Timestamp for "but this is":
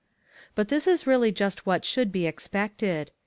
0.55-1.05